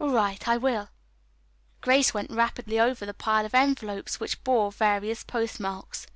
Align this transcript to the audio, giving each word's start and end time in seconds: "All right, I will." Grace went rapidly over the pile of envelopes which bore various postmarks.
"All 0.00 0.10
right, 0.10 0.48
I 0.48 0.56
will." 0.56 0.88
Grace 1.80 2.12
went 2.12 2.32
rapidly 2.32 2.80
over 2.80 3.06
the 3.06 3.14
pile 3.14 3.46
of 3.46 3.54
envelopes 3.54 4.18
which 4.18 4.42
bore 4.42 4.72
various 4.72 5.22
postmarks. 5.22 6.08